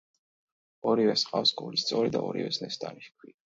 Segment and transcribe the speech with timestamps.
[0.91, 3.39] ორივეს ჰყავს გულის სწორი და ორივეს ნესტანი ჰქვია.